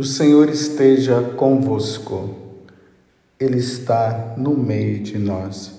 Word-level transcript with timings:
O 0.00 0.02
Senhor 0.02 0.48
esteja 0.48 1.20
convosco, 1.36 2.34
Ele 3.38 3.58
está 3.58 4.32
no 4.34 4.56
meio 4.56 5.02
de 5.02 5.18
nós. 5.18 5.78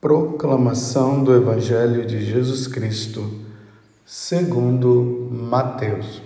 Proclamação 0.00 1.22
do 1.22 1.32
Evangelho 1.32 2.04
de 2.04 2.20
Jesus 2.20 2.66
Cristo, 2.66 3.32
segundo 4.04 5.28
Mateus. 5.30 6.20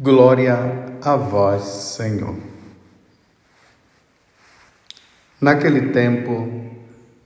Glória 0.00 0.56
a 1.02 1.16
vós, 1.16 1.64
Senhor. 1.64 2.34
Naquele 5.38 5.92
tempo, 5.92 6.48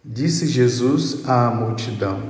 disse 0.05 0.49
Jesus 0.49 1.29
à 1.29 1.49
multidão: 1.49 2.21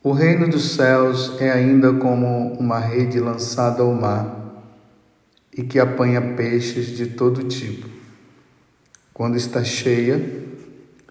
O 0.00 0.12
reino 0.12 0.48
dos 0.48 0.76
céus 0.76 1.34
é 1.40 1.50
ainda 1.50 1.92
como 1.94 2.52
uma 2.52 2.78
rede 2.78 3.18
lançada 3.18 3.82
ao 3.82 3.92
mar 3.92 4.38
e 5.60 5.62
que 5.62 5.78
apanha 5.78 6.22
peixes 6.22 6.86
de 6.96 7.06
todo 7.06 7.44
tipo. 7.44 7.86
Quando 9.12 9.36
está 9.36 9.62
cheia, 9.62 10.18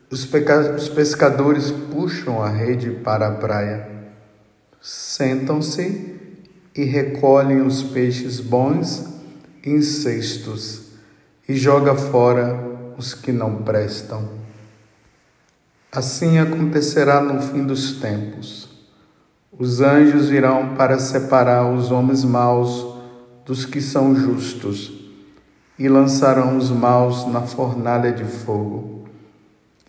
os, 0.09 0.27
os 0.75 0.89
pescadores 0.89 1.69
puxam 1.69 2.41
a 2.41 2.49
rede 2.49 2.89
para 2.89 3.27
a 3.27 3.31
praia, 3.31 3.87
sentam-se 4.81 6.15
e 6.75 6.83
recolhem 6.83 7.61
os 7.61 7.83
peixes 7.83 8.39
bons 8.39 9.05
em 9.63 9.83
cestos 9.83 10.93
e 11.47 11.55
joga 11.55 11.93
fora 11.93 12.59
os 12.97 13.13
que 13.13 13.31
não 13.31 13.61
prestam. 13.61 14.29
Assim 15.91 16.39
acontecerá 16.39 17.21
no 17.21 17.39
fim 17.39 17.63
dos 17.63 17.99
tempos. 17.99 18.67
Os 19.55 19.79
anjos 19.79 20.29
virão 20.29 20.75
para 20.75 20.97
separar 20.97 21.71
os 21.71 21.91
homens 21.91 22.23
maus 22.23 22.88
dos 23.49 23.65
que 23.65 23.81
são 23.81 24.15
justos, 24.15 24.93
e 25.79 25.89
lançarão 25.89 26.55
os 26.55 26.69
maus 26.69 27.25
na 27.25 27.41
fornalha 27.41 28.11
de 28.11 28.23
fogo. 28.23 29.05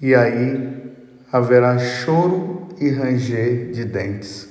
E 0.01 0.15
aí 0.15 0.95
haverá 1.31 1.79
choro 1.79 2.69
e 2.81 2.89
ranger 2.89 3.71
de 3.71 3.85
dentes. 3.85 4.49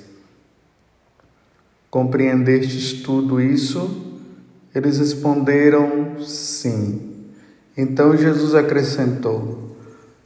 Compreendestes 1.90 3.02
tudo 3.02 3.40
isso? 3.40 4.22
Eles 4.72 4.98
responderam: 4.98 6.20
Sim. 6.24 7.32
Então 7.76 8.16
Jesus 8.16 8.54
acrescentou: 8.54 9.76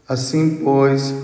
Assim, 0.07 0.61
pois, 0.63 1.15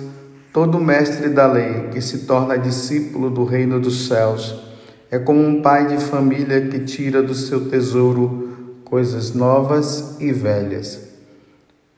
todo 0.50 0.80
mestre 0.80 1.28
da 1.28 1.46
lei 1.46 1.90
que 1.92 2.00
se 2.00 2.20
torna 2.20 2.56
discípulo 2.56 3.28
do 3.28 3.44
reino 3.44 3.78
dos 3.78 4.06
céus 4.06 4.69
é 5.10 5.18
como 5.18 5.44
um 5.44 5.60
pai 5.60 5.88
de 5.88 5.98
família 5.98 6.68
que 6.68 6.78
tira 6.80 7.20
do 7.20 7.34
seu 7.34 7.68
tesouro 7.68 8.80
coisas 8.84 9.34
novas 9.34 10.16
e 10.20 10.32
velhas. 10.32 11.08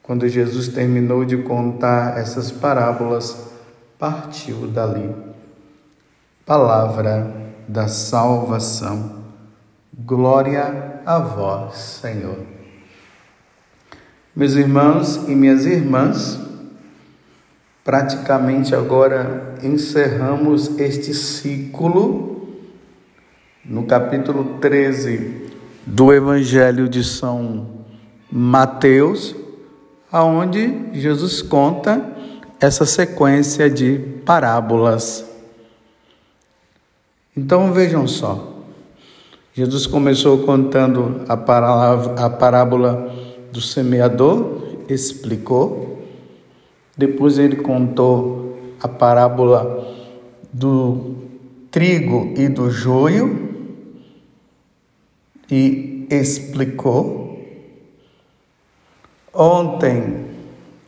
Quando 0.02 0.26
Jesus 0.26 0.68
terminou 0.68 1.24
de 1.24 1.36
contar 1.38 2.18
essas 2.18 2.50
parábolas, 2.50 3.36
partiu 3.98 4.66
dali. 4.66 5.14
Palavra 6.46 7.34
da 7.68 7.86
salvação. 7.86 9.22
Glória 9.94 11.00
a 11.04 11.18
vós, 11.18 11.76
Senhor. 12.00 12.38
Meus 14.34 14.54
irmãos 14.54 15.28
e 15.28 15.34
minhas 15.34 15.66
irmãs, 15.66 16.40
praticamente 17.84 18.74
agora 18.74 19.54
encerramos 19.62 20.78
este 20.78 21.12
ciclo 21.12 22.31
no 23.64 23.84
capítulo 23.84 24.58
13 24.60 25.50
do 25.86 26.12
Evangelho 26.12 26.88
de 26.88 27.04
São 27.04 27.84
Mateus, 28.30 29.36
aonde 30.10 30.90
Jesus 30.92 31.40
conta 31.40 32.04
essa 32.60 32.84
sequência 32.84 33.70
de 33.70 33.98
parábolas. 34.24 35.24
Então 37.36 37.72
vejam 37.72 38.06
só. 38.06 38.52
Jesus 39.54 39.86
começou 39.86 40.38
contando 40.38 41.22
a, 41.28 41.34
a 42.24 42.30
parábola 42.30 43.14
do 43.52 43.60
semeador, 43.60 44.62
explicou. 44.88 46.02
Depois 46.96 47.38
ele 47.38 47.56
contou 47.56 48.58
a 48.82 48.88
parábola 48.88 49.94
do 50.52 51.16
trigo 51.70 52.34
e 52.36 52.48
do 52.48 52.70
joio, 52.70 53.51
e 55.52 56.06
explicou. 56.10 57.38
Ontem 59.34 60.24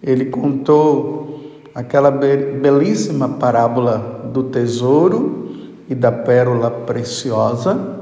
ele 0.02 0.24
contou 0.26 1.52
aquela 1.74 2.10
belíssima 2.10 3.28
parábola 3.28 4.30
do 4.32 4.44
tesouro 4.44 5.74
e 5.86 5.94
da 5.94 6.10
pérola 6.10 6.70
preciosa. 6.70 8.00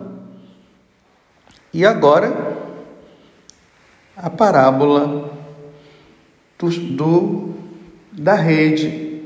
E 1.74 1.84
agora 1.84 2.52
a 4.16 4.30
parábola 4.30 5.32
do, 6.56 6.68
do 6.68 7.54
da 8.12 8.34
rede, 8.34 9.24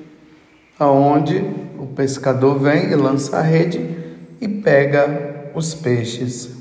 aonde 0.79 1.39
o 1.79 1.87
pescador 1.89 2.59
vem 2.59 2.93
e 2.93 2.95
lança 2.95 3.39
a 3.39 3.43
rede 3.43 3.79
e 4.41 4.49
pega 4.49 5.51
os 5.55 5.75
peixes 5.75 6.56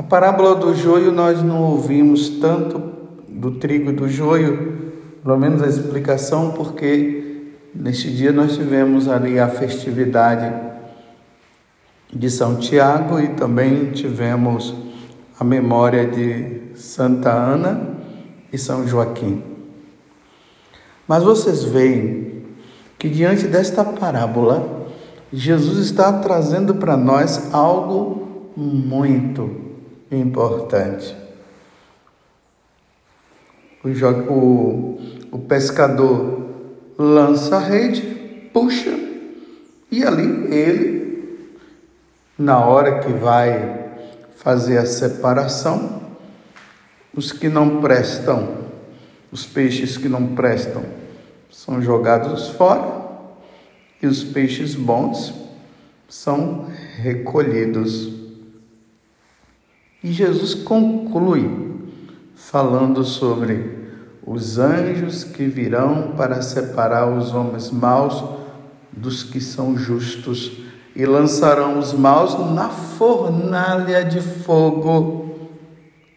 a 0.00 0.02
parábola 0.02 0.54
do 0.54 0.74
joio 0.74 1.12
nós 1.12 1.42
não 1.42 1.60
ouvimos 1.60 2.30
tanto 2.40 2.82
do 3.28 3.50
trigo 3.50 3.90
e 3.90 3.92
do 3.92 4.08
joio, 4.08 4.94
pelo 5.22 5.36
menos 5.36 5.62
a 5.62 5.66
explicação, 5.66 6.52
porque 6.52 7.52
neste 7.74 8.10
dia 8.10 8.32
nós 8.32 8.56
tivemos 8.56 9.06
ali 9.08 9.38
a 9.38 9.46
festividade 9.46 10.54
de 12.10 12.30
São 12.30 12.56
Tiago 12.56 13.20
e 13.20 13.28
também 13.28 13.90
tivemos 13.90 14.74
a 15.38 15.44
memória 15.44 16.06
de 16.06 16.74
Santa 16.76 17.30
Ana 17.30 17.98
e 18.50 18.56
São 18.56 18.88
Joaquim. 18.88 19.42
Mas 21.06 21.22
vocês 21.22 21.62
veem 21.62 22.46
que 22.98 23.10
diante 23.10 23.46
desta 23.46 23.84
parábola, 23.84 24.86
Jesus 25.30 25.76
está 25.76 26.10
trazendo 26.10 26.76
para 26.76 26.96
nós 26.96 27.52
algo 27.52 28.48
muito 28.56 29.68
importante. 30.10 31.16
O, 33.82 33.88
o, 34.32 35.00
o 35.32 35.38
pescador 35.38 36.48
lança 36.98 37.56
a 37.56 37.60
rede, 37.60 38.02
puxa, 38.52 38.94
e 39.90 40.04
ali 40.04 40.54
ele, 40.54 41.58
na 42.38 42.64
hora 42.64 43.00
que 43.00 43.12
vai 43.12 43.90
fazer 44.36 44.78
a 44.78 44.86
separação, 44.86 46.00
os 47.14 47.32
que 47.32 47.48
não 47.48 47.80
prestam, 47.80 48.58
os 49.32 49.46
peixes 49.46 49.96
que 49.96 50.08
não 50.08 50.34
prestam, 50.34 50.84
são 51.50 51.82
jogados 51.82 52.48
fora 52.50 53.00
e 54.02 54.06
os 54.06 54.22
peixes 54.22 54.74
bons 54.74 55.34
são 56.08 56.66
recolhidos. 56.96 58.19
E 60.02 60.12
Jesus 60.12 60.54
conclui 60.54 61.50
falando 62.34 63.04
sobre 63.04 63.78
os 64.26 64.58
anjos 64.58 65.24
que 65.24 65.44
virão 65.44 66.12
para 66.16 66.40
separar 66.40 67.08
os 67.08 67.34
homens 67.34 67.70
maus 67.70 68.24
dos 68.92 69.22
que 69.22 69.40
são 69.40 69.76
justos 69.76 70.52
e 70.96 71.04
lançarão 71.04 71.78
os 71.78 71.92
maus 71.92 72.38
na 72.54 72.68
fornalha 72.68 74.04
de 74.04 74.20
fogo. 74.20 75.34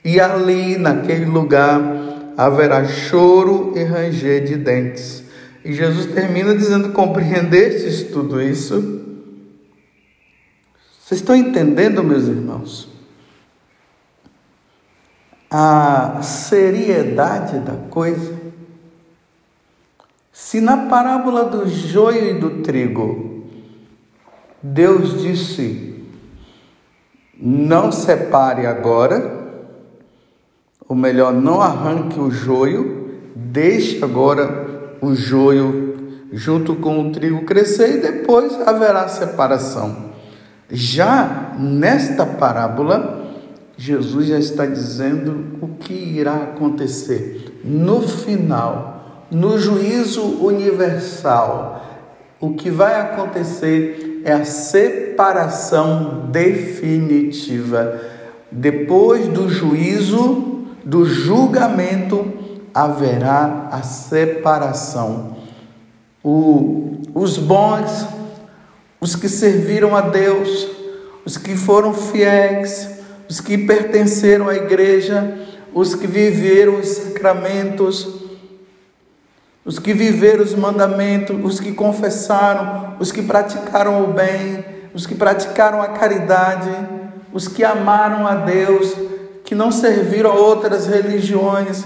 E 0.04 0.20
ali, 0.20 0.78
naquele 0.78 1.26
lugar, 1.26 1.82
haverá 2.38 2.86
choro 2.86 3.74
e 3.76 3.84
ranger 3.84 4.44
de 4.46 4.56
dentes. 4.56 5.24
E 5.64 5.74
Jesus 5.74 6.08
termina 6.08 6.56
dizendo: 6.56 6.90
Compreendestes 6.90 8.04
tudo 8.04 8.42
isso? 8.42 9.02
Vocês 11.00 11.22
estão 11.22 11.36
entendendo, 11.36 12.04
meus 12.04 12.28
irmãos? 12.28 12.93
A 15.56 16.20
seriedade 16.24 17.60
da 17.60 17.76
coisa. 17.92 18.34
Se 20.32 20.60
na 20.60 20.88
parábola 20.88 21.46
do 21.46 21.70
joio 21.70 22.32
e 22.32 22.40
do 22.40 22.64
trigo, 22.64 23.44
Deus 24.64 25.22
disse: 25.22 26.04
não 27.40 27.92
separe 27.92 28.66
agora, 28.66 29.44
ou 30.90 30.96
melhor, 30.96 31.32
não 31.32 31.62
arranque 31.62 32.20
o 32.20 32.32
joio, 32.32 33.12
deixe 33.36 34.04
agora 34.04 34.98
o 35.02 35.14
joio 35.14 36.18
junto 36.32 36.76
com 36.78 37.00
o 37.00 37.12
trigo 37.12 37.46
crescer 37.46 37.98
e 37.98 38.02
depois 38.02 38.60
haverá 38.68 39.08
separação. 39.08 40.14
Já 40.72 41.54
nesta 41.60 42.26
parábola, 42.26 43.23
Jesus 43.86 44.28
já 44.28 44.40
está 44.40 44.66
dizendo 44.66 45.58
o 45.62 45.68
que 45.68 45.94
irá 45.94 46.36
acontecer 46.36 47.60
no 47.66 48.02
final, 48.02 49.26
no 49.30 49.60
juízo 49.60 50.22
universal. 50.22 51.84
O 52.40 52.54
que 52.54 52.72
vai 52.72 52.98
acontecer 52.98 54.22
é 54.24 54.32
a 54.32 54.46
separação 54.46 56.30
definitiva. 56.32 58.00
Depois 58.50 59.28
do 59.28 59.50
juízo, 59.50 60.64
do 60.86 61.04
julgamento, 61.04 62.32
haverá 62.74 63.68
a 63.70 63.82
separação. 63.82 65.36
O, 66.24 67.02
os 67.14 67.38
bons, 67.38 68.08
os 69.02 69.14
que 69.14 69.28
serviram 69.28 69.94
a 69.94 70.00
Deus, 70.00 70.70
os 71.26 71.36
que 71.36 71.58
foram 71.58 71.94
fiéis, 71.94 72.93
os 73.34 73.42
que 73.42 73.58
pertenceram 73.58 74.48
à 74.48 74.54
igreja, 74.54 75.40
os 75.74 75.96
que 75.96 76.06
viveram 76.06 76.80
os 76.80 76.88
sacramentos, 76.88 78.08
os 79.66 79.80
que 79.80 79.92
viveram 79.92 80.44
os 80.44 80.54
mandamentos, 80.54 81.36
os 81.44 81.60
que 81.60 81.72
confessaram, 81.72 82.96
os 83.00 83.12
que 83.12 83.24
praticaram 83.24 84.04
o 84.04 84.14
bem, 84.14 84.64
os 84.94 85.08
que 85.08 85.16
praticaram 85.16 85.82
a 85.82 85.88
caridade, 85.88 86.70
os 87.34 87.48
que 87.48 87.64
amaram 87.64 88.28
a 88.28 88.36
Deus, 88.36 88.94
que 89.44 89.56
não 89.56 89.72
serviram 89.72 90.30
a 90.30 90.36
outras 90.36 90.86
religiões, 90.86 91.84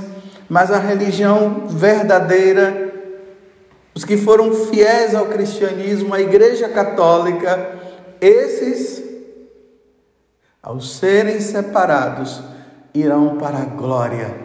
mas 0.50 0.70
a 0.70 0.80
religião 0.80 1.64
verdadeira, 1.70 2.94
os 3.96 4.04
que 4.04 4.18
foram 4.18 4.54
fiéis 4.54 5.16
ao 5.16 5.28
cristianismo, 5.28 6.14
à 6.14 6.20
Igreja 6.20 6.68
Católica, 6.68 7.70
esses, 8.20 9.07
ao 10.68 10.82
serem 10.82 11.40
separados, 11.40 12.42
irão 12.94 13.38
para 13.38 13.60
a 13.60 13.66
glória, 13.66 14.36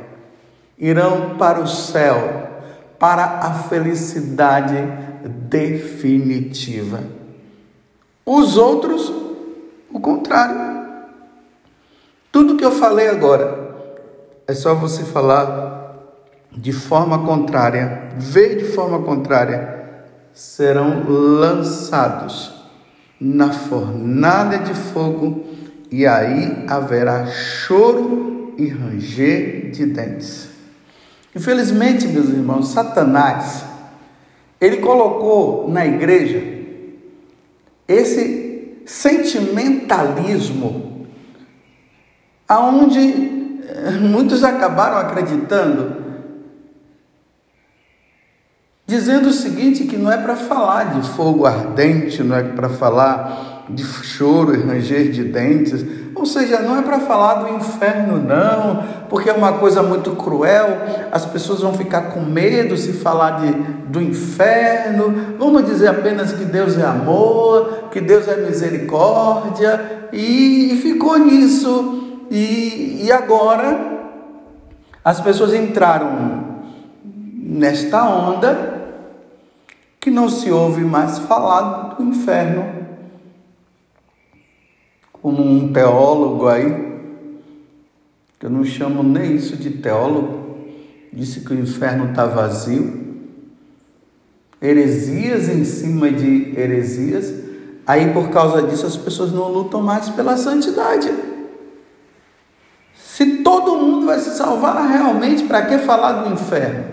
irão 0.79 1.37
para 1.37 1.59
o 1.59 1.67
céu, 1.67 2.49
para 2.97 3.25
a 3.25 3.55
felicidade 3.55 4.77
definitiva. 5.49 7.01
Os 8.25 8.57
outros, 8.57 9.13
o 9.93 9.99
contrário. 9.99 10.87
Tudo 12.31 12.57
que 12.57 12.65
eu 12.65 12.71
falei 12.71 13.09
agora 13.09 13.75
é 14.47 14.55
só 14.55 14.77
você 14.77 15.03
falar 15.03 15.93
de 16.53 16.71
forma 16.73 17.27
contrária, 17.27 18.11
ver 18.17 18.59
de 18.59 18.67
forma 18.67 19.03
contrária, 19.03 20.05
serão 20.33 21.03
lançados 21.05 22.63
na 23.21 23.53
fornalha 23.53 24.61
de 24.61 24.73
fogo, 24.73 25.62
e 25.93 26.07
aí 26.07 26.65
haverá 26.67 27.27
choro 27.27 28.55
e 28.57 28.67
ranger 28.67 29.71
de 29.71 29.85
dentes. 29.85 30.49
Infelizmente, 31.37 32.09
meus 32.09 32.31
irmãos, 32.31 32.69
Satanás, 32.69 33.63
ele 34.59 34.79
colocou 34.79 35.71
na 35.71 35.87
igreja 35.87 36.43
esse 37.87 38.81
sentimentalismo, 38.87 41.07
aonde 42.49 42.99
eh, 42.99 43.91
muitos 44.01 44.43
acabaram 44.43 44.97
acreditando 44.97 46.01
dizendo 48.87 49.29
o 49.29 49.33
seguinte: 49.33 49.85
que 49.85 49.97
não 49.97 50.13
é 50.13 50.17
para 50.17 50.37
falar 50.37 51.01
de 51.01 51.09
fogo 51.11 51.47
ardente, 51.47 52.23
não 52.23 52.37
é 52.37 52.43
para 52.43 52.69
falar 52.69 53.52
de 53.69 53.85
choro 53.85 54.55
e 54.55 54.63
ranger 54.63 55.11
de 55.11 55.25
dentes, 55.25 55.85
ou 56.15 56.27
seja, 56.27 56.61
não 56.61 56.79
é 56.79 56.83
para 56.83 57.01
falar 57.01 57.35
do 57.43 57.55
inferno, 57.55 58.19
não, 58.19 58.85
porque 59.09 59.31
é 59.31 59.33
uma 59.33 59.55
coisa 59.55 59.83
muito 59.83 60.13
cruel, 60.13 60.69
as 61.11 61.25
pessoas 61.25 61.61
vão 61.61 61.75
ficar 61.75 62.11
com 62.11 62.21
medo 62.21 62.77
se 62.77 62.93
falar 62.93 63.41
de, 63.41 63.53
do 63.89 64.01
inferno, 64.01 65.37
vamos 65.39 65.65
dizer 65.65 65.89
apenas 65.89 66.33
que 66.33 66.45
Deus 66.45 66.79
é 66.79 66.85
amor, 66.85 67.89
que 67.91 68.01
Deus 68.01 68.29
é 68.29 68.37
misericórdia, 68.37 70.09
e, 70.13 70.73
e 70.73 70.77
ficou 70.77 71.19
nisso, 71.19 72.21
e, 72.31 73.05
e 73.05 73.13
agora 73.13 73.93
as 75.05 75.21
pessoas 75.21 75.53
entraram 75.55 76.53
nesta 77.05 78.05
onda 78.05 78.83
que 80.01 80.11
não 80.11 80.29
se 80.29 80.51
ouve 80.51 80.83
mais 80.83 81.19
falar 81.19 81.95
do 81.95 82.03
inferno. 82.03 82.82
Como 85.23 85.41
um 85.41 85.73
teólogo 85.73 86.49
aí, 86.49 87.01
que 88.41 88.47
eu 88.47 88.51
não 88.51 88.65
chamo 88.65 89.05
nem 89.05 89.37
isso 89.37 89.57
de 89.57 89.71
teólogo, 89.71 90.59
disse 91.13 91.41
que 91.41 91.53
o 91.53 91.59
inferno 91.59 92.11
está 92.11 92.27
vazio. 92.27 93.01
Heresias 94.61 95.49
em 95.49 95.65
cima 95.65 96.11
de 96.11 96.53
heresias. 96.59 97.33
Aí 97.87 98.13
por 98.13 98.31
causa 98.31 98.63
disso 98.63 98.85
as 98.85 98.97
pessoas 98.97 99.33
não 99.33 99.49
lutam 99.49 99.81
mais 99.81 100.09
pela 100.09 100.37
santidade. 100.37 101.13
Se 102.95 103.43
todo 103.45 103.77
mundo 103.77 104.07
vai 104.07 104.19
se 104.19 104.37
salvar 104.37 104.89
realmente, 104.89 105.45
para 105.45 105.67
que 105.67 105.79
falar 105.79 106.25
do 106.25 106.33
inferno? 106.33 106.85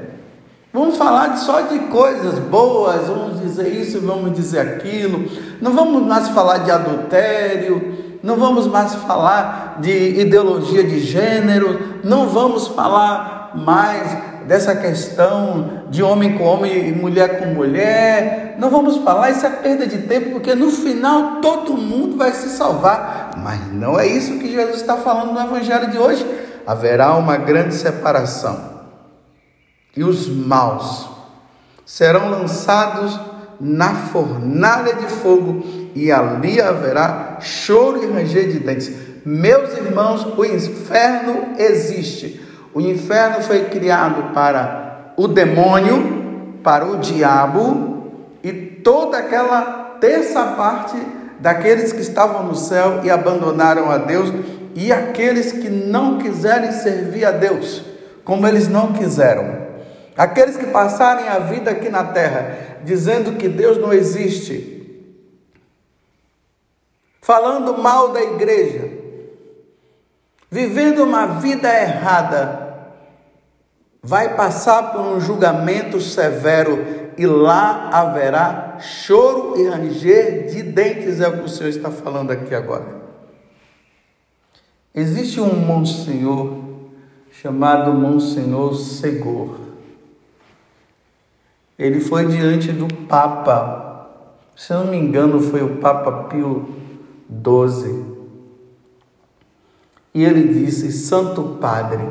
Vamos 0.71 0.97
falar 0.97 1.35
só 1.37 1.61
de 1.61 1.79
coisas 1.79 2.37
boas, 2.37 3.07
vamos 3.07 3.41
dizer 3.41 3.69
isso, 3.69 3.99
vamos 4.01 4.33
dizer 4.33 4.59
aquilo. 4.59 5.27
Não 5.59 5.73
vamos 5.73 6.05
mais 6.05 6.29
falar 6.29 6.59
de 6.59 6.69
adultério, 6.69 8.08
não 8.21 8.35
vamos 8.35 8.67
mais 8.67 8.93
falar 8.95 9.77
de 9.79 10.19
ideologia 10.19 10.83
de 10.83 10.99
gênero, 10.99 11.99
não 12.03 12.27
vamos 12.27 12.67
falar 12.67 13.51
mais 13.55 14.29
dessa 14.47 14.75
questão 14.75 15.83
de 15.89 16.01
homem 16.01 16.37
com 16.37 16.43
homem 16.43 16.89
e 16.89 16.91
mulher 16.91 17.39
com 17.39 17.53
mulher. 17.53 18.55
Não 18.57 18.69
vamos 18.69 18.97
falar, 18.97 19.29
isso 19.29 19.45
é 19.45 19.49
perda 19.49 19.85
de 19.85 19.99
tempo, 19.99 20.31
porque 20.31 20.55
no 20.55 20.71
final 20.71 21.39
todo 21.41 21.77
mundo 21.77 22.17
vai 22.17 22.31
se 22.33 22.49
salvar. 22.49 23.31
Mas 23.37 23.71
não 23.71 23.99
é 23.99 24.07
isso 24.07 24.39
que 24.39 24.51
Jesus 24.51 24.77
está 24.77 24.97
falando 24.97 25.33
no 25.33 25.39
Evangelho 25.39 25.91
de 25.91 25.97
hoje. 25.97 26.25
Haverá 26.65 27.15
uma 27.15 27.37
grande 27.37 27.73
separação 27.73 28.79
e 29.95 30.03
os 30.03 30.27
maus 30.27 31.09
serão 31.85 32.29
lançados 32.29 33.19
na 33.59 33.93
fornalha 33.93 34.93
de 34.93 35.07
fogo, 35.07 35.63
e 35.95 36.11
ali 36.11 36.61
haverá 36.61 37.37
choro 37.41 38.03
e 38.03 38.07
ranger 38.07 38.49
de 38.49 38.59
dentes. 38.59 38.91
Meus 39.25 39.77
irmãos, 39.77 40.25
o 40.37 40.45
inferno 40.45 41.55
existe. 41.57 42.41
O 42.73 42.79
inferno 42.79 43.41
foi 43.41 43.65
criado 43.65 44.33
para 44.33 45.13
o 45.17 45.27
demônio, 45.27 46.59
para 46.63 46.85
o 46.85 46.97
diabo 46.97 48.11
e 48.43 48.51
toda 48.51 49.17
aquela 49.17 49.97
terça 49.99 50.43
parte 50.43 50.95
daqueles 51.39 51.91
que 51.91 52.01
estavam 52.01 52.43
no 52.43 52.55
céu 52.55 53.01
e 53.03 53.09
abandonaram 53.09 53.89
a 53.89 53.97
Deus 53.97 54.31
e 54.75 54.91
aqueles 54.91 55.51
que 55.51 55.69
não 55.69 56.17
quiserem 56.19 56.71
servir 56.71 57.25
a 57.25 57.31
Deus, 57.31 57.83
como 58.23 58.47
eles 58.47 58.67
não 58.67 58.93
quiseram. 58.93 59.69
Aqueles 60.17 60.57
que 60.57 60.67
passarem 60.67 61.27
a 61.27 61.39
vida 61.39 61.71
aqui 61.71 61.89
na 61.89 62.03
terra 62.03 62.57
dizendo 62.83 63.37
que 63.37 63.47
Deus 63.47 63.77
não 63.77 63.91
existe, 63.91 64.78
falando 67.29 67.77
mal 67.77 68.11
da 68.11 68.23
igreja, 68.23 68.89
vivendo 70.49 71.03
uma 71.03 71.27
vida 71.27 71.71
errada, 71.71 72.89
vai 74.01 74.35
passar 74.35 74.91
por 74.91 75.01
um 75.01 75.21
julgamento 75.21 76.01
severo 76.01 76.83
e 77.19 77.27
lá 77.27 77.91
haverá 77.93 78.79
choro 78.79 79.53
e 79.59 79.69
ranger 79.69 80.47
de 80.47 80.63
dentes, 80.63 81.21
é 81.21 81.27
o 81.27 81.37
que 81.37 81.45
o 81.45 81.47
Senhor 81.47 81.69
está 81.69 81.91
falando 81.91 82.31
aqui 82.31 82.55
agora. 82.55 82.99
Existe 84.95 85.39
um 85.39 85.53
monsenhor 85.53 86.63
chamado 87.31 87.93
Monsenhor 87.93 88.73
Segor. 88.73 89.55
Ele 91.77 91.99
foi 91.99 92.25
diante 92.25 92.71
do 92.71 92.91
Papa, 93.05 94.09
se 94.55 94.73
eu 94.73 94.79
não 94.79 94.87
me 94.87 94.97
engano, 94.97 95.39
foi 95.39 95.61
o 95.61 95.75
Papa 95.75 96.23
Pio 96.23 96.88
XII. 97.29 98.05
E 100.13 100.23
ele 100.23 100.53
disse: 100.53 100.91
Santo 100.91 101.57
Padre, 101.61 102.09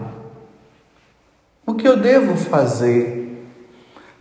o 1.67 1.75
que 1.75 1.87
eu 1.87 1.97
devo 1.97 2.37
fazer 2.37 3.47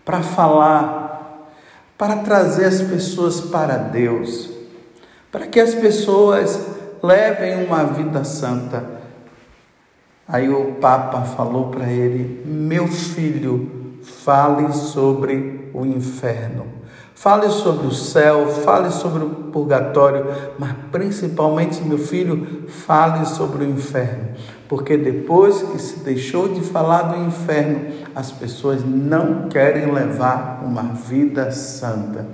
para 0.03 0.21
falar, 0.21 1.51
para 1.97 2.17
trazer 2.17 2.65
as 2.65 2.81
pessoas 2.81 3.39
para 3.39 3.77
Deus, 3.77 4.49
para 5.31 5.47
que 5.47 5.59
as 5.59 5.75
pessoas 5.75 6.59
levem 7.01 7.63
uma 7.65 7.83
vida 7.83 8.23
santa? 8.23 8.97
Aí 10.27 10.49
o 10.49 10.73
Papa 10.75 11.21
falou 11.21 11.69
para 11.69 11.89
ele: 11.89 12.43
Meu 12.45 12.87
filho, 12.87 13.76
Fale 14.07 14.73
sobre 14.73 15.69
o 15.73 15.85
inferno. 15.85 16.65
Fale 17.13 17.49
sobre 17.49 17.87
o 17.87 17.91
céu, 17.91 18.47
fale 18.47 18.91
sobre 18.91 19.23
o 19.23 19.29
purgatório, 19.51 20.25
mas 20.59 20.71
principalmente, 20.91 21.81
meu 21.81 21.97
filho, 21.97 22.67
fale 22.67 23.25
sobre 23.25 23.65
o 23.65 23.67
inferno. 23.67 24.35
Porque 24.69 24.95
depois 24.95 25.63
que 25.63 25.79
se 25.79 25.99
deixou 26.01 26.47
de 26.47 26.61
falar 26.61 27.01
do 27.03 27.25
inferno, 27.25 27.91
as 28.13 28.31
pessoas 28.31 28.83
não 28.85 29.49
querem 29.49 29.91
levar 29.91 30.61
uma 30.63 30.83
vida 30.83 31.49
santa. 31.51 32.27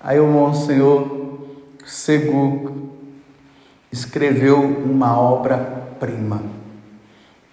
Aí 0.00 0.18
o 0.18 0.26
Monsenhor 0.26 1.38
Segu 1.86 2.90
escreveu 3.92 4.60
uma 4.60 5.16
obra-prima. 5.16 6.42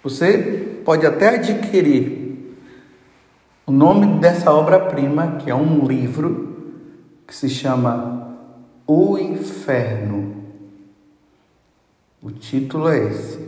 Você 0.03 0.79
pode 0.83 1.05
até 1.05 1.35
adquirir 1.35 2.26
o 3.67 3.71
nome 3.71 4.21
dessa 4.21 4.50
obra-prima, 4.50 5.39
que 5.39 5.50
é 5.50 5.55
um 5.55 5.86
livro 5.86 6.55
que 7.27 7.36
se 7.36 7.50
chama 7.50 8.33
O 8.88 9.17
Inferno. 9.17 10.38
O 12.24 12.31
título 12.31 12.88
é 12.88 13.09
esse. 13.09 13.45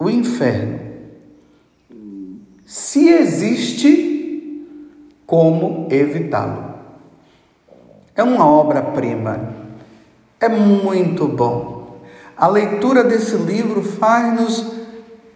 O 0.00 0.10
Inferno. 0.10 0.80
Se 2.66 3.08
existe, 3.08 4.66
como 5.24 5.86
evitá-lo? 5.92 6.74
É 8.16 8.22
uma 8.24 8.44
obra-prima. 8.44 9.54
É 10.40 10.48
muito 10.48 11.28
bom. 11.28 12.00
A 12.36 12.48
leitura 12.48 13.04
desse 13.04 13.36
livro 13.36 13.80
faz-nos 13.80 14.72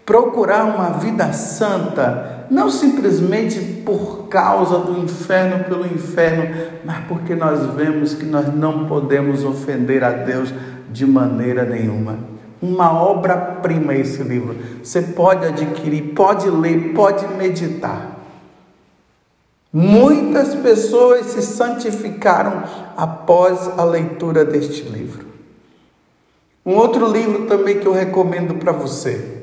procurar 0.04 0.64
uma 0.64 0.98
vida 0.98 1.32
santa, 1.32 2.41
não 2.52 2.70
simplesmente 2.70 3.58
por 3.82 4.28
causa 4.28 4.78
do 4.78 5.00
inferno 5.00 5.64
pelo 5.64 5.86
inferno, 5.86 6.54
mas 6.84 7.02
porque 7.06 7.34
nós 7.34 7.74
vemos 7.74 8.12
que 8.12 8.26
nós 8.26 8.54
não 8.54 8.86
podemos 8.86 9.42
ofender 9.42 10.04
a 10.04 10.10
Deus 10.10 10.52
de 10.90 11.06
maneira 11.06 11.64
nenhuma. 11.64 12.18
Uma 12.60 12.92
obra-prima 12.92 13.94
esse 13.94 14.22
livro. 14.22 14.54
Você 14.82 15.00
pode 15.00 15.46
adquirir, 15.46 16.12
pode 16.14 16.50
ler, 16.50 16.92
pode 16.92 17.26
meditar. 17.34 18.20
Muitas 19.72 20.54
pessoas 20.54 21.28
se 21.28 21.40
santificaram 21.40 22.64
após 22.94 23.66
a 23.78 23.82
leitura 23.82 24.44
deste 24.44 24.82
livro. 24.82 25.24
Um 26.66 26.74
outro 26.74 27.10
livro 27.10 27.46
também 27.46 27.78
que 27.78 27.86
eu 27.86 27.94
recomendo 27.94 28.56
para 28.56 28.72
você 28.72 29.41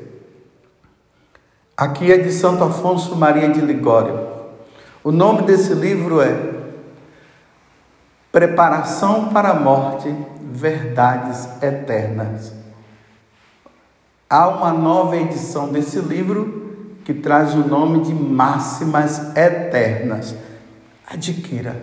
Aqui 1.80 2.12
é 2.12 2.18
de 2.18 2.30
Santo 2.30 2.62
Afonso 2.62 3.16
Maria 3.16 3.48
de 3.48 3.58
Ligório. 3.58 4.20
O 5.02 5.10
nome 5.10 5.44
desse 5.44 5.72
livro 5.72 6.20
é 6.20 6.38
Preparação 8.30 9.30
para 9.30 9.48
a 9.48 9.54
Morte, 9.54 10.14
Verdades 10.52 11.48
Eternas. 11.62 12.52
Há 14.28 14.46
uma 14.48 14.74
nova 14.74 15.16
edição 15.16 15.72
desse 15.72 16.00
livro 16.00 16.98
que 17.02 17.14
traz 17.14 17.54
o 17.54 17.66
nome 17.66 18.02
de 18.02 18.12
Máximas 18.12 19.34
Eternas. 19.34 20.34
Adquira. 21.06 21.80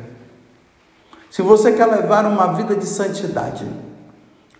Se 1.32 1.42
você 1.42 1.72
quer 1.72 1.88
levar 1.88 2.24
uma 2.28 2.54
vida 2.54 2.76
de 2.76 2.86
santidade, 2.86 3.66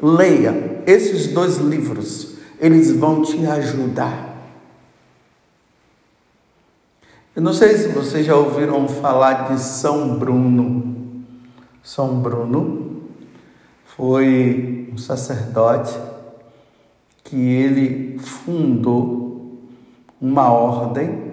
leia 0.02 0.82
esses 0.88 1.28
dois 1.28 1.58
livros, 1.58 2.38
eles 2.60 2.92
vão 2.92 3.22
te 3.22 3.46
ajudar 3.46 4.27
Eu 7.38 7.44
não 7.44 7.54
sei 7.54 7.78
se 7.78 7.90
vocês 7.90 8.26
já 8.26 8.36
ouviram 8.36 8.88
falar 8.88 9.52
de 9.52 9.62
São 9.62 10.18
Bruno. 10.18 11.24
São 11.84 12.20
Bruno 12.20 13.04
foi 13.86 14.90
um 14.92 14.98
sacerdote 14.98 15.96
que 17.24 17.36
ele 17.36 18.18
fundou 18.18 19.56
uma 20.20 20.52
ordem 20.52 21.32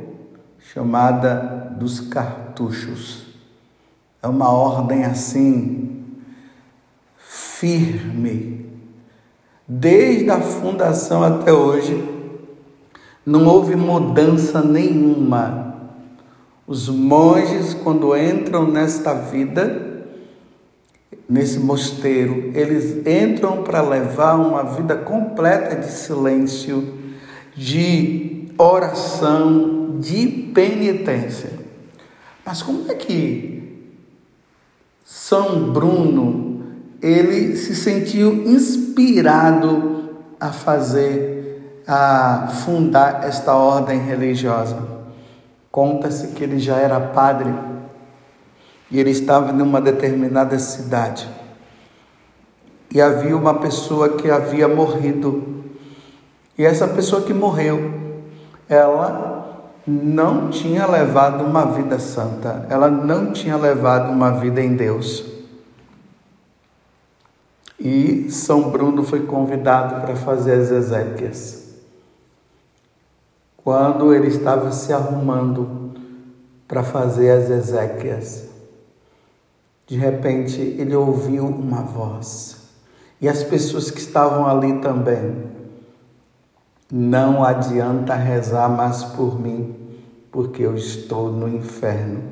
chamada 0.59 1.75
dos 1.81 2.01
cartuchos. 2.01 3.25
É 4.23 4.29
uma 4.29 4.51
ordem 4.51 5.07
assim 5.07 6.05
firme. 7.17 8.71
Desde 9.67 10.29
a 10.29 10.39
fundação 10.39 11.25
até 11.25 11.51
hoje, 11.51 12.07
não 13.25 13.47
houve 13.47 13.75
mudança 13.75 14.61
nenhuma 14.61 15.64
os 16.67 16.89
monges, 16.89 17.75
quando 17.75 18.17
entram 18.17 18.67
nesta 18.67 19.13
vida, 19.13 20.07
nesse 21.29 21.59
mosteiro, 21.59 22.53
eles 22.55 23.07
entram 23.07 23.63
para 23.63 23.83
levar 23.83 24.37
uma 24.37 24.63
vida 24.63 24.97
completa 24.97 25.77
de 25.77 25.91
silêncio, 25.91 26.95
de 27.55 28.49
oração, 28.57 29.99
de 30.01 30.27
penitência. 30.55 31.51
Mas 32.45 32.63
como 32.63 32.91
é 32.91 32.95
que 32.95 33.79
São 35.05 35.71
Bruno 35.71 36.63
ele 37.03 37.57
se 37.57 37.77
sentiu 37.77 38.43
inspirado 38.47 40.15
a 40.41 40.51
fazer, 40.51 41.83
a 41.87 42.49
fundar 42.65 43.25
esta 43.27 43.55
ordem 43.55 44.01
religiosa? 44.01 45.04
Conta-se 45.75 46.29
que 46.29 46.45
ele 46.45 46.61
já 46.61 46.77
era 46.77 47.01
padre 47.01 47.53
e 48.89 49.01
ele 49.01 49.11
estava 49.11 49.51
em 49.51 49.61
uma 49.61 49.81
determinada 49.81 50.57
cidade. 50.57 51.29
E 52.93 53.01
havia 53.01 53.37
uma 53.37 53.55
pessoa 53.55 54.11
que 54.11 54.31
havia 54.31 54.69
morrido. 54.69 55.65
E 56.57 56.65
essa 56.65 56.87
pessoa 56.87 57.23
que 57.23 57.35
morreu, 57.35 57.93
ela 58.69 59.73
não 59.85 60.49
tinha 60.49 60.87
levado 60.87 61.43
uma 61.43 61.65
vida 61.65 61.99
santa, 61.99 62.67
ela 62.71 62.89
não 62.89 63.33
tinha 63.33 63.57
levado 63.57 64.13
uma 64.13 64.31
vida 64.31 64.61
em 64.61 64.77
Deus. 64.77 65.25
E 67.81 68.31
São 68.31 68.71
Bruno 68.71 69.03
foi 69.03 69.27
convidado 69.27 70.03
para 70.03 70.15
fazer 70.15 70.53
as 70.53 70.71
exéquias 70.71 71.64
quando 73.65 74.13
ele 74.15 74.29
estava 74.29 74.71
se 74.71 74.93
arrumando 74.93 75.95
para 76.69 76.83
fazer 76.83 77.31
as 77.31 77.49
exéquias. 77.49 78.47
De 79.87 79.97
repente, 79.97 80.61
ele 80.61 80.95
ouviu 80.95 81.47
uma 81.47 81.81
voz. 81.81 82.59
E 83.21 83.29
as 83.29 83.43
pessoas 83.43 83.91
que 83.91 83.99
estavam 83.99 84.47
ali 84.47 84.81
também. 84.81 85.55
Não 86.93 87.43
adianta 87.43 88.15
rezar 88.15 88.69
mais 88.69 89.03
por 89.03 89.41
mim, 89.41 89.75
porque 90.31 90.63
eu 90.63 90.77
estou 90.77 91.33
no 91.33 91.49
inferno. 91.49 92.23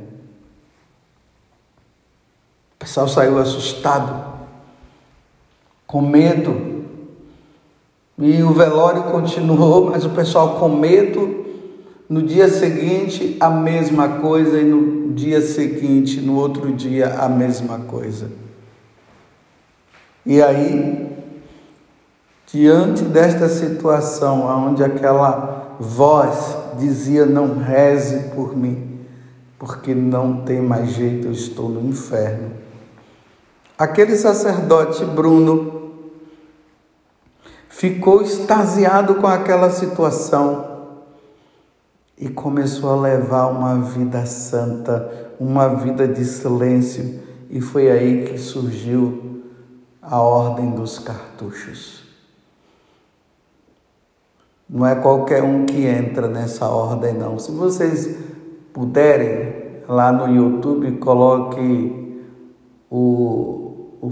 O 2.75 2.79
pessoal 2.79 3.09
saiu 3.09 3.39
assustado, 3.39 4.35
com 5.87 6.03
medo, 6.03 6.72
e 8.25 8.43
o 8.43 8.53
velório 8.53 9.05
continuou, 9.05 9.91
mas 9.91 10.05
o 10.05 10.11
pessoal 10.11 10.57
com 10.61 10.69
medo. 10.69 11.43
No 12.09 12.23
dia 12.23 12.49
seguinte, 12.49 13.37
a 13.41 13.49
mesma 13.49 14.21
coisa, 14.21 14.61
e 14.61 14.65
no 14.65 15.13
dia 15.13 15.41
seguinte, 15.41 16.21
no 16.21 16.37
outro 16.37 16.71
dia, 16.73 17.15
a 17.19 17.29
mesma 17.29 17.79
coisa. 17.79 18.31
E 20.25 20.43
aí, 20.43 21.11
diante 22.53 23.03
desta 23.03 23.49
situação, 23.49 24.43
onde 24.69 24.85
aquela 24.85 25.77
voz 25.81 26.57
dizia: 26.79 27.25
Não 27.25 27.59
reze 27.59 28.31
por 28.35 28.55
mim, 28.55 29.01
porque 29.59 29.95
não 29.95 30.43
tem 30.43 30.61
mais 30.61 30.91
jeito, 30.91 31.29
eu 31.29 31.33
estou 31.33 31.69
no 31.69 31.89
inferno. 31.89 32.53
Aquele 33.79 34.17
sacerdote 34.17 35.05
Bruno 35.05 35.82
ficou 37.83 38.23
extasiado 38.23 39.17
com 39.17 39.27
aquela 39.27 39.69
situação 39.69 40.93
e 42.17 42.29
começou 42.29 42.91
a 42.91 42.95
levar 42.95 43.49
uma 43.49 43.75
vida 43.75 44.25
santa, 44.25 45.33
uma 45.41 45.67
vida 45.67 46.07
de 46.07 46.25
silêncio, 46.25 47.21
e 47.51 47.61
foi 47.61 47.91
aí 47.91 48.25
que 48.25 48.39
surgiu 48.39 49.43
a 50.01 50.21
ordem 50.21 50.71
dos 50.71 51.01
cartuchos. 51.01 52.05
Não 54.71 54.87
é 54.87 54.95
qualquer 54.95 55.43
um 55.43 55.67
que 55.67 55.85
entra 55.85 56.29
nessa 56.29 56.69
ordem, 56.69 57.15
não. 57.15 57.37
Se 57.37 57.51
vocês 57.51 58.17
puderem, 58.73 59.83
lá 59.89 60.13
no 60.13 60.33
YouTube, 60.33 60.99
coloque 60.99 62.17
o, 62.89 63.99
o, 64.01 64.11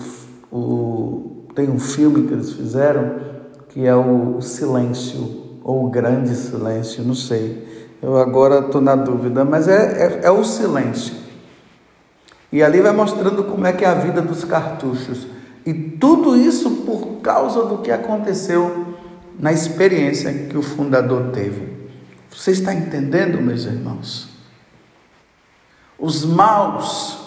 o 0.50 1.47
tem 1.55 1.71
um 1.71 1.79
filme 1.79 2.27
que 2.27 2.33
eles 2.33 2.53
fizeram 2.53 3.30
que 3.71 3.87
é 3.87 3.95
o 3.95 4.41
silêncio, 4.41 5.59
ou 5.65 5.87
o 5.87 5.91
grande 5.91 6.35
silêncio, 6.35 7.03
não 7.03 7.15
sei. 7.15 7.89
Eu 8.03 8.19
agora 8.19 8.67
estou 8.67 8.81
na 8.81 8.97
dúvida, 8.97 9.45
mas 9.45 9.69
é, 9.69 10.21
é, 10.23 10.27
é 10.27 10.31
o 10.31 10.45
silêncio. 10.45 11.15
E 12.53 12.62
ali 12.62 12.81
vai 12.81 12.93
mostrando 12.93 13.45
como 13.45 13.67
é 13.67 13.73
que 13.73 13.85
é 13.85 13.89
a 13.89 13.95
vida 13.95 14.21
dos 14.21 14.45
cartuchos. 14.45 15.27
E 15.65 15.73
tudo 15.73 16.37
isso 16.37 16.83
por 16.85 17.21
causa 17.21 17.65
do 17.65 17.79
que 17.79 17.93
aconteceu 17.93 18.97
na 19.39 19.53
experiência 19.53 20.33
que 20.33 20.57
o 20.57 20.62
fundador 20.62 21.31
teve. 21.31 21.71
Você 22.31 22.50
está 22.50 22.75
entendendo, 22.75 23.41
meus 23.41 23.65
irmãos? 23.65 24.29
Os 25.99 26.25
maus 26.25 27.19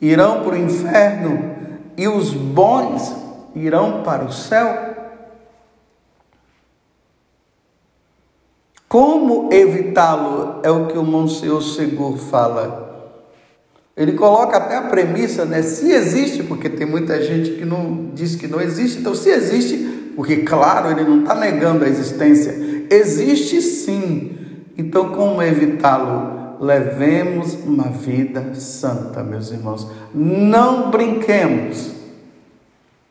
irão 0.00 0.42
para 0.42 0.54
o 0.54 0.58
inferno 0.58 1.56
e 1.96 2.08
os 2.08 2.32
bons 2.32 3.14
irão 3.54 4.02
para 4.02 4.24
o 4.24 4.32
céu. 4.32 4.89
Como 8.90 9.50
evitá-lo 9.52 10.58
é 10.64 10.70
o 10.70 10.88
que 10.88 10.98
o 10.98 11.04
Monsenhor 11.04 11.62
Seguro 11.62 12.16
fala. 12.16 13.14
Ele 13.96 14.14
coloca 14.14 14.56
até 14.56 14.78
a 14.78 14.82
premissa, 14.82 15.44
né? 15.44 15.62
Se 15.62 15.92
existe, 15.92 16.42
porque 16.42 16.68
tem 16.68 16.88
muita 16.88 17.22
gente 17.22 17.52
que 17.52 17.64
não 17.64 18.10
diz 18.12 18.34
que 18.34 18.48
não 18.48 18.60
existe. 18.60 18.98
Então, 18.98 19.14
se 19.14 19.28
existe, 19.30 19.76
porque 20.16 20.38
claro, 20.38 20.90
ele 20.90 21.08
não 21.08 21.20
está 21.20 21.36
negando 21.36 21.84
a 21.84 21.88
existência. 21.88 22.52
Existe 22.90 23.62
sim. 23.62 24.36
Então, 24.76 25.10
como 25.10 25.40
evitá-lo? 25.40 26.56
Levemos 26.58 27.54
uma 27.64 27.90
vida 27.90 28.56
santa, 28.56 29.22
meus 29.22 29.52
irmãos. 29.52 29.86
Não 30.12 30.90
brinquemos. 30.90 31.92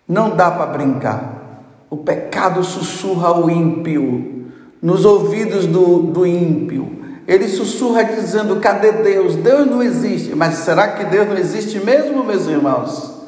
Não 0.05 0.36
dá 0.36 0.51
para 0.51 0.65
brincar. 0.65 1.63
O 1.89 1.95
pecado 1.95 2.65
sussurra 2.65 3.39
o 3.39 3.50
ímpio 3.50 4.39
nos 4.81 5.05
ouvidos 5.05 5.65
do, 5.65 6.00
do 6.03 6.25
ímpio. 6.25 7.00
Ele 7.27 7.48
sussurra 7.48 8.03
dizendo: 8.03 8.59
cadê 8.59 8.91
Deus? 8.91 9.36
Deus 9.36 9.67
não 9.67 9.83
existe. 9.83 10.36
Mas 10.36 10.55
será 10.55 10.89
que 10.89 11.05
Deus 11.05 11.27
não 11.27 11.38
existe 11.38 11.79
mesmo, 11.79 12.24
meus 12.24 12.48
irmãos? 12.48 13.19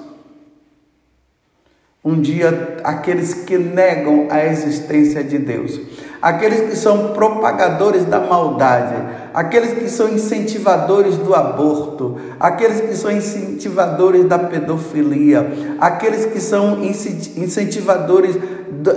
Um 2.03 2.20
dia, 2.20 2.77
aqueles 2.84 3.34
que 3.34 3.60
negam 3.60 4.27
a 4.31 4.43
existência 4.43 5.24
de 5.24 5.38
Deus, 5.38 5.79
aqueles 6.20 6.62
que 6.62 6.75
são 6.75 7.13
propagadores 7.13 8.05
da 8.05 8.20
maldade, 8.20 9.20
aqueles 9.33 9.73
que 9.73 9.89
são 9.89 10.09
incentivadores 10.09 11.17
do 11.17 11.33
aborto, 11.33 12.19
aqueles 12.39 12.81
que 12.81 12.95
são 12.95 13.11
incentivadores 13.11 14.25
da 14.25 14.39
pedofilia, 14.39 15.77
aqueles 15.79 16.25
que 16.25 16.39
são 16.39 16.83
incentivadores 16.83 18.35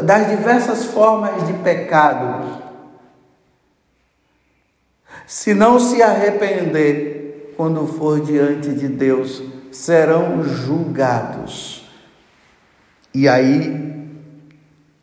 das 0.03 0.29
diversas 0.31 0.85
formas 0.87 1.47
de 1.47 1.53
pecado, 1.55 2.63
se 5.27 5.55
não 5.55 5.79
se 5.79 6.03
arrepender 6.03 7.55
quando 7.57 7.87
for 7.87 8.21
diante 8.21 8.71
de 8.71 8.89
Deus, 8.89 9.43
serão 9.71 10.43
julgados. 10.43 11.89
E 13.13 13.29
aí 13.29 13.95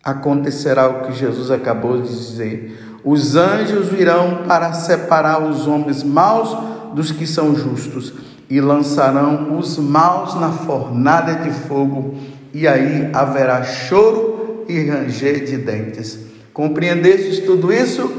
acontecerá 0.03 0.88
o 0.88 1.01
que 1.05 1.13
Jesus 1.13 1.50
acabou 1.50 2.01
de 2.01 2.09
dizer: 2.09 2.90
os 3.03 3.36
anjos 3.36 3.89
virão 3.89 4.43
para 4.48 4.74
separar 4.74 5.41
os 5.41 5.67
homens 5.67 6.03
maus 6.03 6.55
dos 6.93 7.12
que 7.12 7.25
são 7.25 7.55
justos 7.55 8.13
e 8.50 8.60
lançarão 8.60 9.58
os 9.58 9.77
maus 9.77 10.36
na 10.36 10.51
fornalha 10.51 11.36
de 11.36 11.51
fogo, 11.51 12.15
e 12.53 12.67
aí 12.67 13.10
haverá 13.13 13.63
choro 13.63 14.65
e 14.67 14.84
ranger 14.84 15.46
de 15.46 15.58
dentes. 15.58 16.20
Compreendestes 16.53 17.39
tudo 17.39 17.72
isso? 17.72 18.12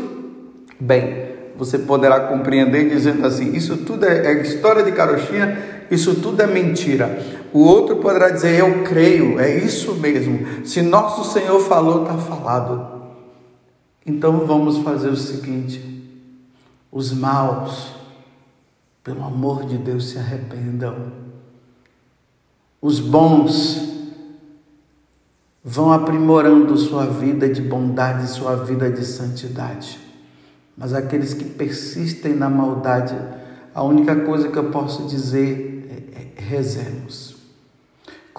Bem, 0.81 1.27
você 1.57 1.79
poderá 1.79 2.21
compreender 2.21 2.89
dizendo 2.89 3.27
assim: 3.27 3.55
isso 3.55 3.77
tudo 3.79 4.07
é, 4.07 4.27
é 4.27 4.43
história 4.43 4.83
de 4.83 4.93
carochinha, 4.93 5.59
isso 5.91 6.15
tudo 6.15 6.41
é 6.41 6.47
mentira. 6.47 7.19
O 7.53 7.61
outro 7.61 7.97
poderá 7.97 8.31
dizer: 8.31 8.59
Eu 8.59 8.83
creio, 8.85 9.39
é 9.39 9.55
isso 9.55 9.95
mesmo. 9.97 10.65
Se 10.65 10.81
nosso 10.81 11.31
Senhor 11.31 11.61
falou, 11.61 12.03
está 12.03 12.15
falado. 12.15 12.92
Então 14.05 14.47
vamos 14.47 14.79
fazer 14.79 15.09
o 15.09 15.17
seguinte: 15.17 15.81
os 16.91 17.13
maus, 17.13 17.93
pelo 19.03 19.25
amor 19.25 19.65
de 19.65 19.79
Deus, 19.79 20.11
se 20.11 20.19
arrependam. 20.19 21.13
Os 22.81 22.99
bons 22.99 23.93
vão 25.65 25.93
aprimorando 25.93 26.77
sua 26.77 27.07
vida 27.07 27.49
de 27.49 27.63
bondade, 27.63 28.29
sua 28.29 28.57
vida 28.57 28.91
de 28.91 29.05
santidade. 29.05 30.01
Mas 30.77 30.93
aqueles 30.93 31.33
que 31.33 31.45
persistem 31.45 32.35
na 32.35 32.51
maldade, 32.51 33.17
a 33.75 33.83
única 33.85 34.17
coisa 34.25 34.49
que 34.49 34.59
eu 34.59 34.71
posso 34.71 35.07
dizer 35.07 36.11
é, 36.17 36.21
é 36.21 36.43
rezemos. 36.43 37.32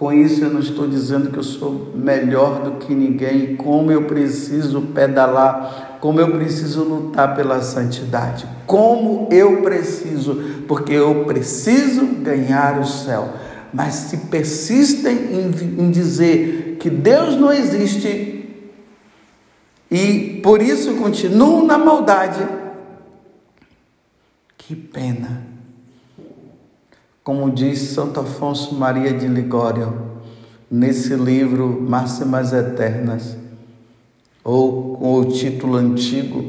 Com 0.03 0.11
isso, 0.11 0.43
eu 0.43 0.49
não 0.49 0.59
estou 0.59 0.85
dizendo 0.85 1.31
que 1.31 1.37
eu 1.37 1.43
sou 1.43 1.93
melhor 1.95 2.61
do 2.61 2.71
que 2.71 2.93
ninguém, 2.93 3.55
como 3.55 3.89
eu 3.89 4.03
preciso 4.03 4.81
pedalar, 4.81 5.97
como 6.01 6.19
eu 6.19 6.29
preciso 6.29 6.83
lutar 6.83 7.33
pela 7.33 7.61
santidade, 7.61 8.45
como 8.67 9.29
eu 9.31 9.61
preciso, 9.61 10.65
porque 10.67 10.91
eu 10.91 11.23
preciso 11.23 12.05
ganhar 12.21 12.81
o 12.81 12.85
céu. 12.85 13.29
Mas 13.73 13.93
se 13.93 14.17
persistem 14.27 15.15
em, 15.15 15.85
em 15.85 15.89
dizer 15.89 16.75
que 16.81 16.89
Deus 16.89 17.37
não 17.37 17.53
existe 17.53 18.59
e 19.89 20.41
por 20.43 20.61
isso 20.61 20.95
continuam 20.95 21.65
na 21.65 21.77
maldade, 21.77 22.45
que 24.57 24.75
pena 24.75 25.52
como 27.23 27.49
diz 27.49 27.79
Santo 27.79 28.19
Afonso 28.19 28.75
Maria 28.75 29.13
de 29.13 29.27
Ligório, 29.27 30.11
nesse 30.69 31.15
livro 31.15 31.81
Máximas 31.81 32.51
Eternas, 32.51 33.37
ou 34.43 34.97
com 34.97 35.13
o 35.19 35.25
título 35.25 35.77
antigo, 35.77 36.43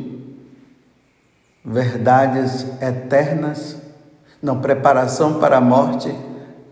Verdades 1.65 2.67
Eternas, 2.83 3.77
não, 4.43 4.61
Preparação 4.61 5.39
para 5.39 5.59
a 5.59 5.61
Morte, 5.61 6.13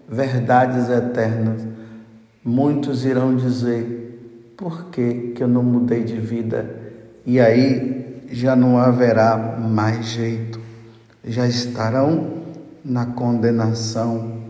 Verdades 0.08 0.90
Eternas. 0.90 1.62
Muitos 2.44 3.04
irão 3.04 3.36
dizer, 3.36 4.54
por 4.56 4.86
que, 4.86 5.32
que 5.34 5.42
eu 5.42 5.48
não 5.48 5.62
mudei 5.62 6.02
de 6.02 6.16
vida? 6.16 6.76
E 7.24 7.38
aí 7.38 8.26
já 8.32 8.56
não 8.56 8.78
haverá 8.78 9.36
mais 9.36 10.06
jeito, 10.06 10.60
já 11.24 11.46
estarão 11.46 12.41
na 12.84 13.06
condenação 13.06 14.42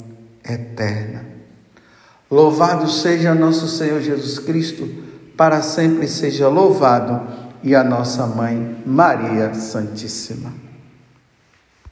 eterna. 0.45 1.25
Louvado 2.31 2.89
seja 2.89 3.35
nosso 3.35 3.69
Senhor 3.69 4.01
Jesus 4.01 4.39
Cristo, 4.39 4.89
para 5.37 5.61
sempre 5.63 6.09
seja 6.09 6.49
louvado, 6.49 7.43
e 7.63 7.75
a 7.75 7.85
nossa 7.85 8.27
mãe 8.27 8.83
Maria 8.85 9.55
Santíssima. 9.55 10.62